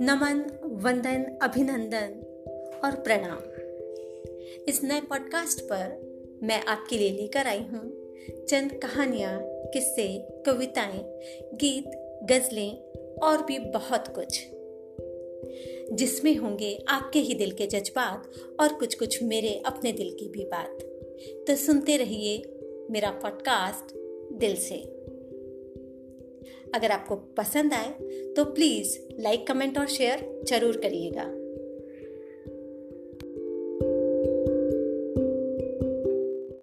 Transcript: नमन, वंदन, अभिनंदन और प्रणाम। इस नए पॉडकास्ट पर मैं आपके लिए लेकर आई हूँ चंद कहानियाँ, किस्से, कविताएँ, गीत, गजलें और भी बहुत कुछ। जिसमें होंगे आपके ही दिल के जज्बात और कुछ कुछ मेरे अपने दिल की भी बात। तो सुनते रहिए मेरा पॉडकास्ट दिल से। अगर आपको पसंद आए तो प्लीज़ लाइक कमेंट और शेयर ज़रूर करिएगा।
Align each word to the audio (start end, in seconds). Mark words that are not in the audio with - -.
नमन, 0.00 0.58
वंदन, 0.64 1.38
अभिनंदन 1.42 2.08
और 2.84 2.94
प्रणाम। 3.00 3.38
इस 4.68 4.80
नए 4.84 5.00
पॉडकास्ट 5.00 5.60
पर 5.60 6.14
मैं 6.42 6.62
आपके 6.62 6.98
लिए 6.98 7.10
लेकर 7.10 7.46
आई 7.46 7.58
हूँ 7.58 8.14
चंद 8.48 8.72
कहानियाँ, 8.72 9.40
किस्से, 9.44 10.28
कविताएँ, 10.46 11.20
गीत, 11.54 11.84
गजलें 12.24 12.78
और 13.22 13.44
भी 13.44 13.58
बहुत 13.58 14.04
कुछ। 14.18 14.46
जिसमें 15.92 16.36
होंगे 16.36 16.84
आपके 16.88 17.18
ही 17.18 17.34
दिल 17.34 17.50
के 17.50 17.66
जज्बात 17.66 18.32
और 18.60 18.72
कुछ 18.72 18.94
कुछ 18.94 19.22
मेरे 19.22 19.62
अपने 19.66 19.92
दिल 19.92 20.16
की 20.20 20.28
भी 20.28 20.44
बात। 20.44 20.78
तो 21.48 21.56
सुनते 21.56 21.96
रहिए 21.96 22.58
मेरा 22.90 23.10
पॉडकास्ट 23.10 23.94
दिल 24.32 24.56
से। 24.56 25.03
अगर 26.74 26.90
आपको 26.90 27.16
पसंद 27.16 27.74
आए 27.74 27.90
तो 28.36 28.44
प्लीज़ 28.44 28.98
लाइक 29.20 29.46
कमेंट 29.46 29.78
और 29.78 29.86
शेयर 29.86 30.44
ज़रूर 30.44 30.76
करिएगा। 30.76 31.43